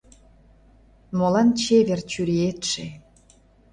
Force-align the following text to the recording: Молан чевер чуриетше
Молан 1.17 1.49
чевер 1.61 1.99
чуриетше 2.11 2.85